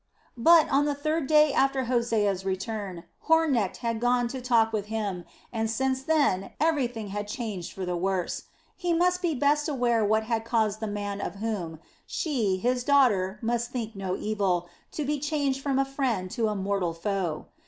[0.39, 5.25] But, on the third day after Hosea's return, Hornecht had gone to talk with him
[5.53, 8.45] and since then everything had changed for the worse.
[8.75, 11.77] He must be best aware what had caused the man of whom
[12.07, 16.55] she, his daughter, must think no evil, to be changed from a friend to a
[16.55, 17.45] mortal foe.